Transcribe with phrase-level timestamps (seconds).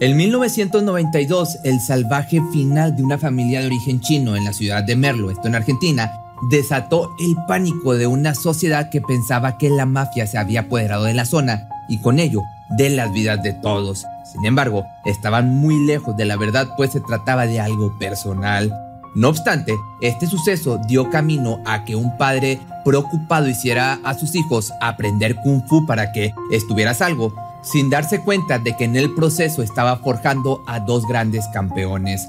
[0.00, 4.94] En 1992, el salvaje final de una familia de origen chino en la ciudad de
[4.94, 6.12] Merlo, esto en Argentina,
[6.50, 11.14] desató el pánico de una sociedad que pensaba que la mafia se había apoderado de
[11.14, 12.42] la zona y con ello
[12.76, 14.06] de las vidas de todos.
[14.24, 18.72] Sin embargo, estaban muy lejos de la verdad pues se trataba de algo personal.
[19.16, 24.72] No obstante, este suceso dio camino a que un padre preocupado hiciera a sus hijos
[24.80, 29.62] aprender kung fu para que estuviera salvo sin darse cuenta de que en el proceso
[29.62, 32.28] estaba forjando a dos grandes campeones.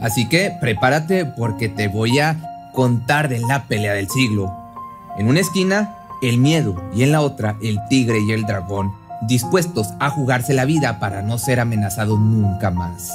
[0.00, 4.52] Así que prepárate porque te voy a contar de la pelea del siglo.
[5.16, 9.94] En una esquina, el miedo y en la otra, el tigre y el dragón, dispuestos
[10.00, 13.12] a jugarse la vida para no ser amenazados nunca más.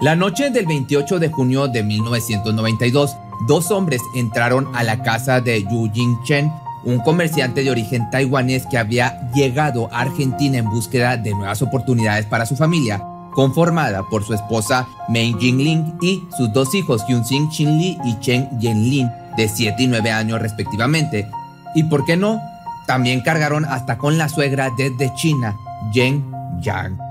[0.00, 5.62] La noche del 28 de junio de 1992, dos hombres entraron a la casa de
[5.64, 6.50] Yu Jing-chen,
[6.84, 12.24] un comerciante de origen taiwanés que había llegado a Argentina en búsqueda de nuevas oportunidades
[12.24, 17.98] para su familia, conformada por su esposa Mei Jingling y sus dos hijos Hyun-Sing Chin-li
[18.02, 21.28] y Chen Yen-lin, de 7 y 9 años respectivamente.
[21.74, 22.40] Y por qué no,
[22.86, 25.58] también cargaron hasta con la suegra desde China,
[25.92, 26.24] Yen
[26.62, 27.09] Yang.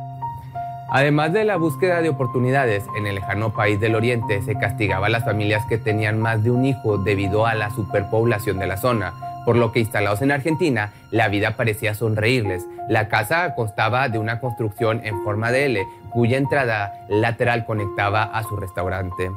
[0.91, 5.09] Además de la búsqueda de oportunidades en el lejano país del Oriente, se castigaba a
[5.09, 9.13] las familias que tenían más de un hijo debido a la superpoblación de la zona,
[9.45, 12.65] por lo que instalados en Argentina, la vida parecía sonreírles.
[12.89, 18.41] La casa constaba de una construcción en forma de L, cuya entrada lateral conectaba a
[18.43, 19.31] su restaurante.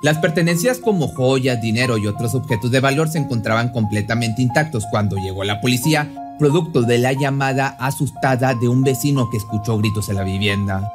[0.00, 5.16] Las pertenencias como joyas, dinero y otros objetos de valor se encontraban completamente intactos cuando
[5.16, 6.08] llegó la policía
[6.38, 10.92] producto de la llamada asustada de un vecino que escuchó gritos en la vivienda.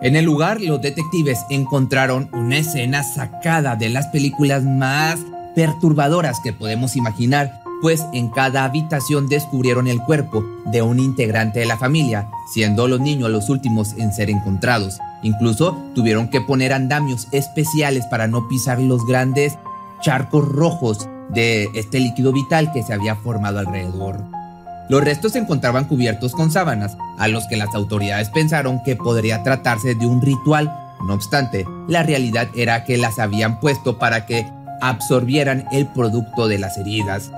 [0.00, 5.20] En el lugar, los detectives encontraron una escena sacada de las películas más
[5.54, 11.66] perturbadoras que podemos imaginar, pues en cada habitación descubrieron el cuerpo de un integrante de
[11.66, 14.98] la familia, siendo los niños los últimos en ser encontrados.
[15.22, 19.58] Incluso tuvieron que poner andamios especiales para no pisar los grandes
[20.00, 24.33] charcos rojos de este líquido vital que se había formado alrededor.
[24.88, 29.42] Los restos se encontraban cubiertos con sábanas, a los que las autoridades pensaron que podría
[29.42, 30.72] tratarse de un ritual.
[31.06, 34.46] No obstante, la realidad era que las habían puesto para que
[34.80, 37.30] absorbieran el producto de las heridas.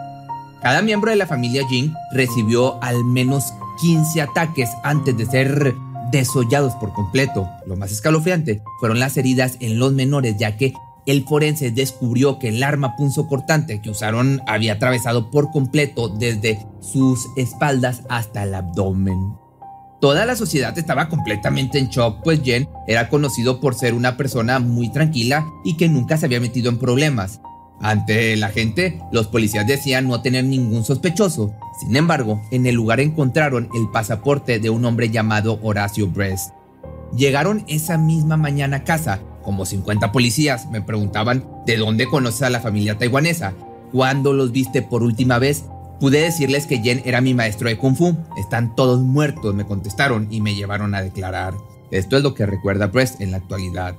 [0.62, 5.74] Cada miembro de la familia Jin recibió al menos 15 ataques antes de ser
[6.10, 7.48] desollados por completo.
[7.66, 10.72] Lo más escalofriante fueron las heridas en los menores, ya que
[11.06, 17.26] el forense descubrió que el arma punzocortante que usaron había atravesado por completo desde sus
[17.36, 19.34] espaldas hasta el abdomen.
[20.00, 24.58] Toda la sociedad estaba completamente en shock, pues Jen era conocido por ser una persona
[24.58, 27.40] muy tranquila y que nunca se había metido en problemas.
[27.80, 31.54] Ante la gente, los policías decían no tener ningún sospechoso.
[31.80, 36.50] Sin embargo, en el lugar encontraron el pasaporte de un hombre llamado Horacio Brest.
[37.14, 42.50] Llegaron esa misma mañana a casa como 50 policías me preguntaban de dónde conoces a
[42.50, 43.54] la familia taiwanesa,
[43.92, 45.64] cuándo los viste por última vez.
[46.00, 48.16] Pude decirles que Jen era mi maestro de kung fu.
[48.36, 51.54] Están todos muertos, me contestaron y me llevaron a declarar.
[51.92, 53.94] Esto es lo que recuerda Press en la actualidad.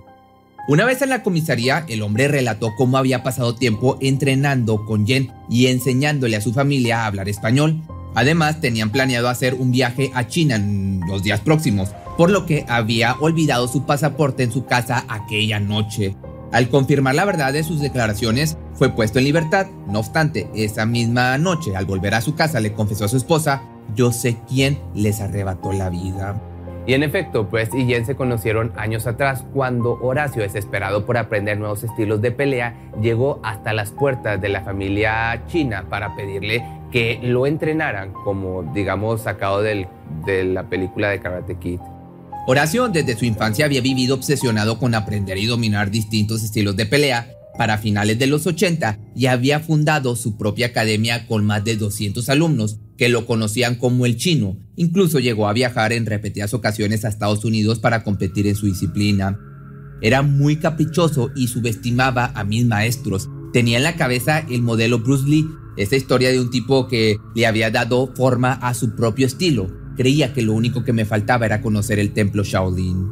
[0.67, 5.31] Una vez en la comisaría, el hombre relató cómo había pasado tiempo entrenando con Jen
[5.49, 7.81] y enseñándole a su familia a hablar español.
[8.15, 12.65] Además, tenían planeado hacer un viaje a China en los días próximos, por lo que
[12.67, 16.15] había olvidado su pasaporte en su casa aquella noche.
[16.51, 19.67] Al confirmar la verdad de sus declaraciones, fue puesto en libertad.
[19.87, 23.61] No obstante, esa misma noche, al volver a su casa, le confesó a su esposa,
[23.95, 26.41] yo sé quién les arrebató la vida.
[26.87, 31.57] Y en efecto, Prest y Jen se conocieron años atrás cuando Horacio, desesperado por aprender
[31.57, 37.19] nuevos estilos de pelea, llegó hasta las puertas de la familia china para pedirle que
[37.21, 39.85] lo entrenaran, como digamos sacado de
[40.45, 41.81] la película de Karate Kid.
[42.49, 47.29] Horacio desde su infancia había vivido obsesionado con aprender y dominar distintos estilos de pelea.
[47.57, 52.29] Para finales de los 80 ya había fundado su propia academia con más de 200
[52.29, 54.55] alumnos que lo conocían como el chino.
[54.77, 59.37] Incluso llegó a viajar en repetidas ocasiones a Estados Unidos para competir en su disciplina.
[60.01, 63.27] Era muy caprichoso y subestimaba a mis maestros.
[63.51, 67.45] Tenía en la cabeza el modelo Bruce Lee, esa historia de un tipo que le
[67.45, 69.85] había dado forma a su propio estilo.
[69.97, 73.11] Creía que lo único que me faltaba era conocer el templo Shaolin.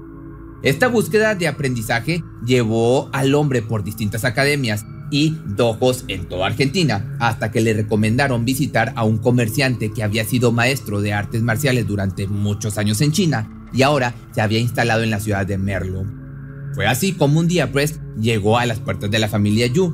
[0.63, 7.17] Esta búsqueda de aprendizaje llevó al hombre por distintas academias y dojos en toda Argentina,
[7.19, 11.87] hasta que le recomendaron visitar a un comerciante que había sido maestro de artes marciales
[11.87, 16.05] durante muchos años en China y ahora se había instalado en la ciudad de Merlo.
[16.73, 19.93] Fue así como un día Press llegó a las puertas de la familia Yu.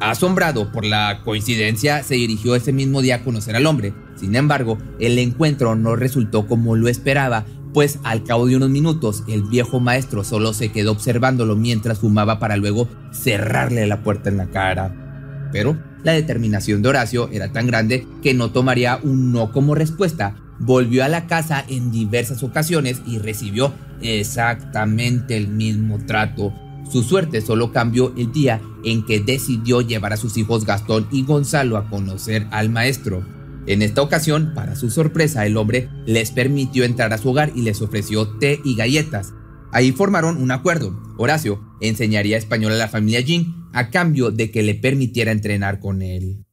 [0.00, 3.94] Asombrado por la coincidencia, se dirigió ese mismo día a conocer al hombre.
[4.18, 9.22] Sin embargo, el encuentro no resultó como lo esperaba, pues al cabo de unos minutos
[9.28, 14.38] el viejo maestro solo se quedó observándolo mientras fumaba para luego cerrarle la puerta en
[14.38, 15.48] la cara.
[15.52, 20.34] Pero la determinación de Horacio era tan grande que no tomaría un no como respuesta.
[20.58, 26.52] Volvió a la casa en diversas ocasiones y recibió exactamente el mismo trato.
[26.90, 31.24] Su suerte solo cambió el día en que decidió llevar a sus hijos Gastón y
[31.24, 33.37] Gonzalo a conocer al maestro.
[33.68, 37.60] En esta ocasión, para su sorpresa, el hombre les permitió entrar a su hogar y
[37.60, 39.34] les ofreció té y galletas.
[39.72, 40.98] Ahí formaron un acuerdo.
[41.18, 46.00] Horacio enseñaría español a la familia Jin a cambio de que le permitiera entrenar con
[46.00, 46.46] él.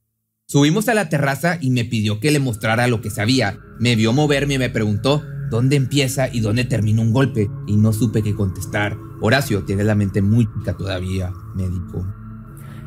[0.46, 3.60] Subimos a la terraza y me pidió que le mostrara lo que sabía.
[3.80, 7.94] Me vio moverme y me preguntó dónde empieza y dónde termina un golpe y no
[7.94, 8.98] supe qué contestar.
[9.22, 12.25] Horacio tiene la mente muy chica todavía, me dijo.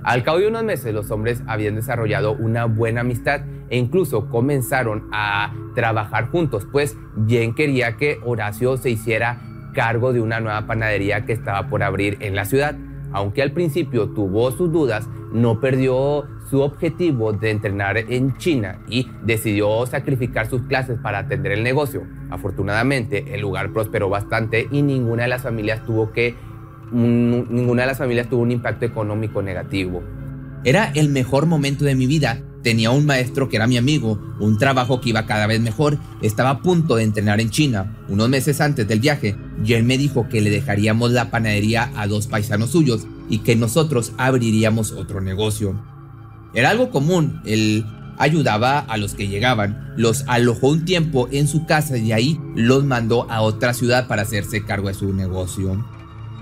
[0.09, 5.07] Al cabo de unos meses los hombres habían desarrollado una buena amistad e incluso comenzaron
[5.13, 9.39] a trabajar juntos, pues bien quería que Horacio se hiciera
[9.75, 12.75] cargo de una nueva panadería que estaba por abrir en la ciudad.
[13.13, 19.11] Aunque al principio tuvo sus dudas, no perdió su objetivo de entrenar en China y
[19.25, 22.05] decidió sacrificar sus clases para atender el negocio.
[22.31, 26.35] Afortunadamente, el lugar prosperó bastante y ninguna de las familias tuvo que
[26.93, 30.02] ninguna de las familias tuvo un impacto económico negativo.
[30.64, 32.43] Era el mejor momento de mi vida.
[32.62, 35.99] Tenía un maestro que era mi amigo, un trabajo que iba cada vez mejor.
[36.20, 37.96] Estaba a punto de entrenar en China.
[38.08, 42.26] Unos meses antes del viaje, Jen me dijo que le dejaríamos la panadería a dos
[42.26, 45.81] paisanos suyos y que nosotros abriríamos otro negocio.
[46.52, 47.85] Era algo común, él
[48.19, 52.85] ayudaba a los que llegaban, los alojó un tiempo en su casa y ahí los
[52.85, 55.85] mandó a otra ciudad para hacerse cargo de su negocio.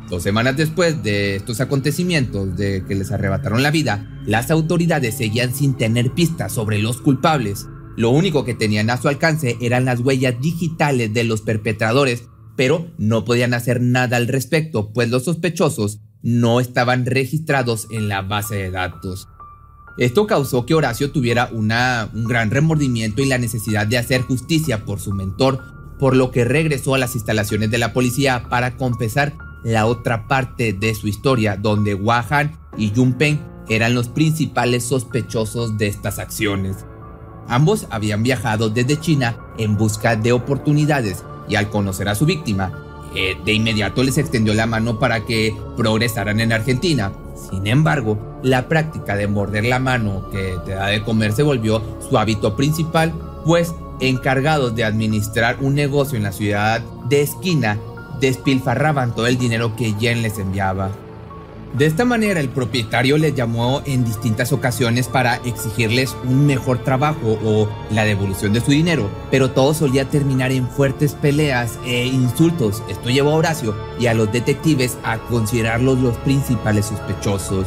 [0.08, 5.52] Dos semanas después de estos acontecimientos de que les arrebataron la vida, las autoridades seguían
[5.52, 7.66] sin tener pistas sobre los culpables.
[7.96, 12.86] Lo único que tenían a su alcance eran las huellas digitales de los perpetradores, pero
[12.98, 18.54] no podían hacer nada al respecto, pues los sospechosos no estaban registrados en la base
[18.54, 19.26] de datos.
[19.98, 25.00] Esto causó que Horacio tuviera un gran remordimiento y la necesidad de hacer justicia por
[25.00, 25.62] su mentor,
[25.98, 29.34] por lo que regresó a las instalaciones de la policía para confesar
[29.66, 35.88] la otra parte de su historia, donde Wahan y Junpeng eran los principales sospechosos de
[35.88, 36.86] estas acciones.
[37.48, 42.84] Ambos habían viajado desde China en busca de oportunidades y al conocer a su víctima,
[43.16, 47.12] eh, de inmediato les extendió la mano para que progresaran en Argentina.
[47.50, 51.82] Sin embargo, la práctica de morder la mano que te da de comer se volvió
[52.08, 53.12] su hábito principal,
[53.44, 57.80] pues encargados de administrar un negocio en la ciudad de esquina
[58.20, 60.90] despilfarraban todo el dinero que Jen les enviaba.
[61.76, 67.38] De esta manera el propietario les llamó en distintas ocasiones para exigirles un mejor trabajo
[67.44, 72.82] o la devolución de su dinero, pero todo solía terminar en fuertes peleas e insultos.
[72.88, 77.66] Esto llevó a Horacio y a los detectives a considerarlos los principales sospechosos.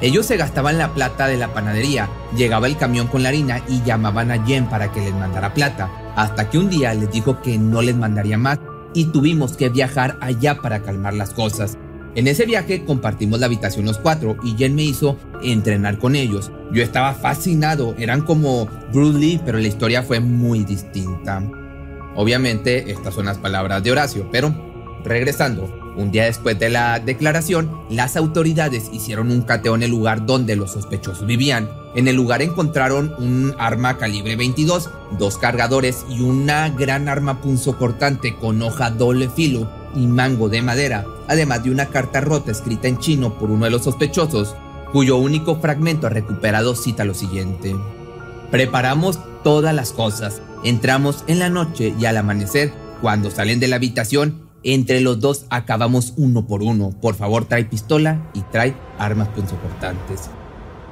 [0.00, 3.82] Ellos se gastaban la plata de la panadería, llegaba el camión con la harina y
[3.82, 7.58] llamaban a Jen para que les mandara plata, hasta que un día les dijo que
[7.58, 8.60] no les mandaría más
[8.94, 11.78] y tuvimos que viajar allá para calmar las cosas.
[12.14, 16.50] En ese viaje compartimos la habitación los cuatro y Jen me hizo entrenar con ellos.
[16.70, 21.42] Yo estaba fascinado, eran como Bruce Lee, pero la historia fue muy distinta.
[22.14, 24.54] Obviamente estas son las palabras de Horacio, pero
[25.04, 30.26] regresando, un día después de la declaración, las autoridades hicieron un cateo en el lugar
[30.26, 31.68] donde los sospechosos vivían.
[31.94, 37.40] En el lugar encontraron un arma calibre 22, dos cargadores y una gran arma
[37.78, 42.88] cortante con hoja doble filo y mango de madera, además de una carta rota escrita
[42.88, 44.54] en chino por uno de los sospechosos,
[44.92, 47.76] cuyo único fragmento recuperado cita lo siguiente.
[48.50, 53.76] Preparamos todas las cosas, entramos en la noche y al amanecer, cuando salen de la
[53.76, 56.90] habitación, entre los dos acabamos uno por uno.
[57.00, 60.30] Por favor, trae pistola y trae armas punzocortantes.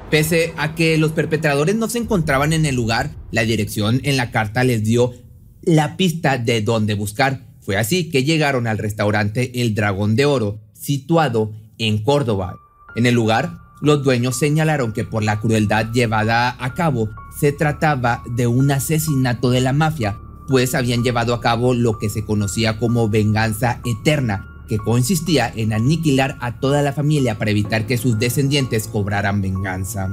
[0.09, 4.29] Pese a que los perpetradores no se encontraban en el lugar, la dirección en la
[4.31, 5.13] carta les dio
[5.61, 7.47] la pista de dónde buscar.
[7.61, 12.57] Fue así que llegaron al restaurante El Dragón de Oro, situado en Córdoba.
[12.95, 17.09] En el lugar, los dueños señalaron que por la crueldad llevada a cabo
[17.39, 22.09] se trataba de un asesinato de la mafia, pues habían llevado a cabo lo que
[22.09, 27.87] se conocía como venganza eterna, que consistía en aniquilar a toda la familia para evitar
[27.87, 30.09] que sus descendientes cobraran venganza.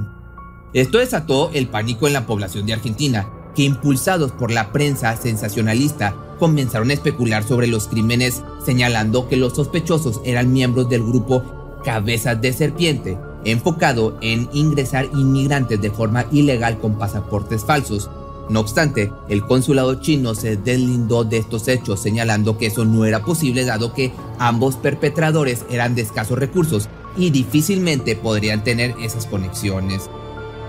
[0.75, 6.15] Esto desató el pánico en la población de Argentina, que impulsados por la prensa sensacionalista
[6.39, 12.41] comenzaron a especular sobre los crímenes, señalando que los sospechosos eran miembros del grupo Cabezas
[12.41, 18.11] de Serpiente, enfocado en ingresar inmigrantes de forma ilegal con pasaportes falsos.
[18.49, 23.23] No obstante, el consulado chino se deslindó de estos hechos, señalando que eso no era
[23.23, 30.09] posible dado que ambos perpetradores eran de escasos recursos y difícilmente podrían tener esas conexiones.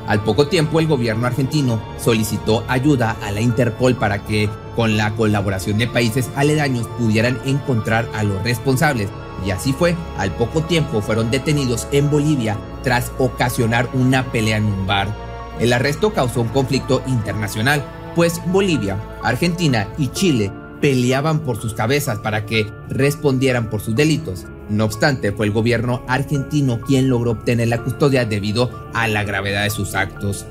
[0.08, 5.16] Al poco tiempo el gobierno argentino solicitó ayuda a la Interpol para que, con la
[5.16, 9.10] colaboración de países aledaños, pudieran encontrar a los responsables.
[9.46, 14.66] Y así fue, al poco tiempo fueron detenidos en Bolivia tras ocasionar una pelea en
[14.66, 15.29] un bar.
[15.60, 17.84] El arresto causó un conflicto internacional,
[18.16, 20.52] pues Bolivia, Argentina y Chile
[20.82, 24.46] peleaban por sus cabezas para que respondieran por sus delitos.
[24.70, 29.64] No obstante, fue el gobierno argentino quien logró obtener la custodia debido a la gravedad
[29.64, 30.46] de sus actos.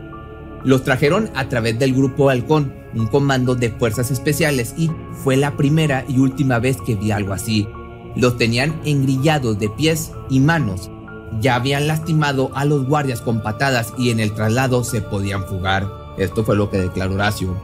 [0.65, 4.91] Los trajeron a través del Grupo Halcón, un comando de fuerzas especiales, y
[5.23, 7.69] fue la primera y última vez que vi algo así.
[8.17, 10.91] Los tenían engrillados de pies y manos.
[11.40, 15.88] Ya habían lastimado a los guardias con patadas y en el traslado se podían fugar.
[16.16, 17.57] Esto fue lo que declaró Horacio.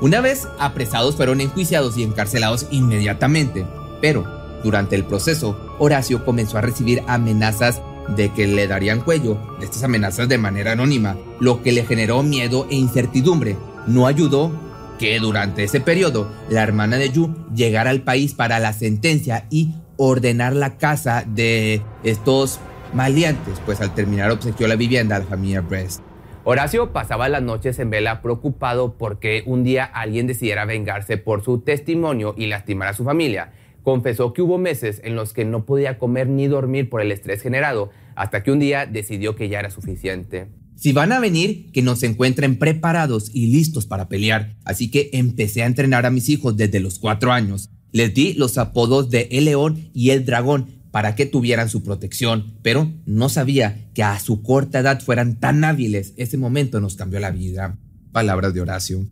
[0.00, 3.66] Una vez apresados fueron enjuiciados y encarcelados inmediatamente,
[4.00, 4.24] pero
[4.62, 7.80] durante el proceso, Horacio comenzó a recibir amenazas
[8.16, 12.66] de que le darían cuello, estas amenazas de manera anónima, lo que le generó miedo
[12.70, 13.56] e incertidumbre.
[13.86, 14.50] No ayudó
[14.98, 19.74] que durante ese periodo la hermana de Yu llegara al país para la sentencia y
[19.96, 22.60] ordenar la casa de estos
[22.94, 26.00] maleantes, pues al terminar obsequió la vivienda a la familia Brest.
[26.44, 31.60] Horacio pasaba las noches en vela preocupado porque un día alguien decidiera vengarse por su
[31.60, 33.52] testimonio y lastimar a su familia.
[33.84, 37.42] Confesó que hubo meses en los que no podía comer ni dormir por el estrés
[37.42, 40.48] generado, hasta que un día decidió que ya era suficiente.
[40.74, 44.56] Si van a venir, que nos encuentren preparados y listos para pelear.
[44.64, 47.70] Así que empecé a entrenar a mis hijos desde los cuatro años.
[47.92, 52.54] Les di los apodos de El León y El Dragón para que tuvieran su protección,
[52.62, 56.12] pero no sabía que a su corta edad fueran tan hábiles.
[56.16, 57.78] Ese momento nos cambió la vida.
[58.12, 59.08] Palabras de Horacio.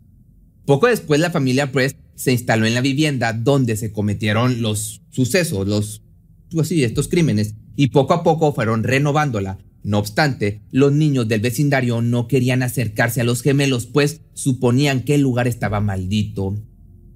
[0.65, 5.67] Poco después la familia Prest se instaló en la vivienda donde se cometieron los sucesos,
[5.67, 6.03] los,
[6.51, 9.57] pues estos crímenes, y poco a poco fueron renovándola.
[9.83, 15.15] No obstante, los niños del vecindario no querían acercarse a los gemelos, pues suponían que
[15.15, 16.61] el lugar estaba maldito.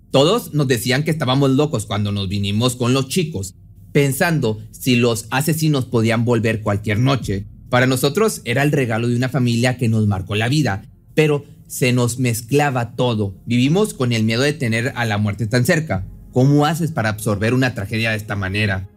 [0.10, 3.54] Todos nos decían que estábamos locos cuando nos vinimos con los chicos,
[3.96, 7.46] pensando si los asesinos podían volver cualquier noche.
[7.70, 10.84] Para nosotros era el regalo de una familia que nos marcó la vida,
[11.14, 13.38] pero se nos mezclaba todo.
[13.46, 16.06] Vivimos con el miedo de tener a la muerte tan cerca.
[16.34, 18.90] ¿Cómo haces para absorber una tragedia de esta manera?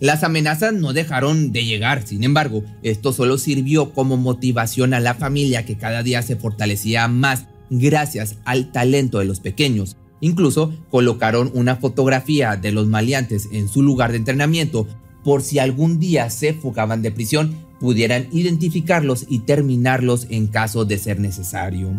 [0.00, 5.12] Las amenazas no dejaron de llegar, sin embargo, esto solo sirvió como motivación a la
[5.12, 9.98] familia que cada día se fortalecía más gracias al talento de los pequeños.
[10.20, 14.86] Incluso colocaron una fotografía de los maleantes en su lugar de entrenamiento
[15.24, 20.98] por si algún día se fugaban de prisión pudieran identificarlos y terminarlos en caso de
[20.98, 21.90] ser necesario.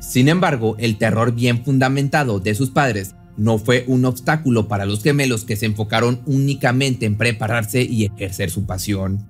[0.00, 5.02] Sin embargo, el terror bien fundamentado de sus padres no fue un obstáculo para los
[5.02, 9.28] gemelos que se enfocaron únicamente en prepararse y ejercer su pasión.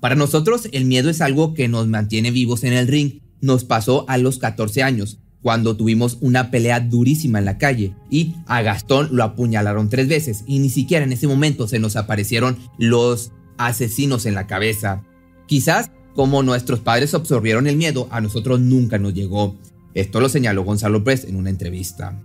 [0.00, 3.20] Para nosotros el miedo es algo que nos mantiene vivos en el ring.
[3.40, 5.18] Nos pasó a los 14 años.
[5.42, 10.44] Cuando tuvimos una pelea durísima en la calle y a Gastón lo apuñalaron tres veces
[10.46, 15.02] y ni siquiera en ese momento se nos aparecieron los asesinos en la cabeza.
[15.46, 19.56] Quizás como nuestros padres absorbieron el miedo, a nosotros nunca nos llegó.
[19.94, 22.20] Esto lo señaló Gonzalo Brest en una entrevista.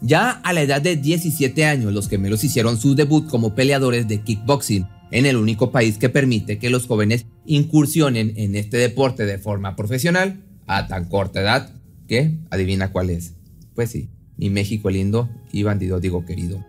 [0.00, 4.20] Ya a la edad de 17 años, los gemelos hicieron su debut como peleadores de
[4.22, 9.38] kickboxing en el único país que permite que los jóvenes incursionen en este deporte de
[9.38, 11.75] forma profesional a tan corta edad
[12.06, 13.34] que, adivina cuál es.
[13.74, 16.64] Pues sí, mi México lindo y bandido digo querido.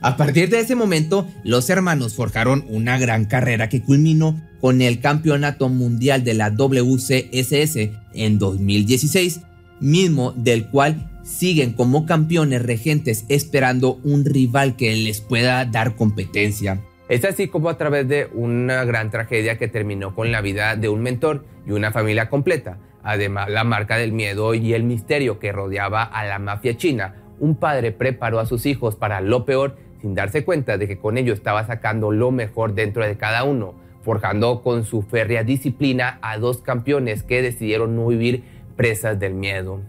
[0.00, 5.00] A partir de ese momento, los hermanos forjaron una gran carrera que culminó con el
[5.00, 9.40] Campeonato Mundial de la WCSS en 2016,
[9.80, 16.80] mismo del cual siguen como campeones regentes esperando un rival que les pueda dar competencia.
[17.08, 20.88] Es así como a través de una gran tragedia que terminó con la vida de
[20.88, 25.52] un mentor y una familia completa, además la marca del miedo y el misterio que
[25.52, 30.14] rodeaba a la mafia china, un padre preparó a sus hijos para lo peor sin
[30.14, 34.62] darse cuenta de que con ello estaba sacando lo mejor dentro de cada uno, forjando
[34.62, 38.44] con su férrea disciplina a dos campeones que decidieron no vivir
[38.76, 39.80] presas del miedo.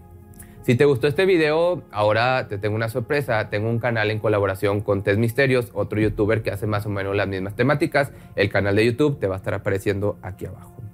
[0.62, 3.50] Si te gustó este video, ahora te tengo una sorpresa.
[3.50, 7.14] Tengo un canal en colaboración con Tess Misterios, otro youtuber que hace más o menos
[7.14, 8.12] las mismas temáticas.
[8.34, 10.93] El canal de YouTube te va a estar apareciendo aquí abajo.